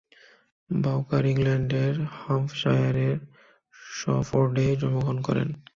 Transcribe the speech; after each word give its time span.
বাউকার 0.69 1.23
ইংল্যান্ডের 1.25 1.95
হ্যাম্পশায়ারের 2.17 3.17
শফোর্ডে 3.91 4.67
জন্মগ্রহণ 4.81 5.17
করেন। 5.27 5.49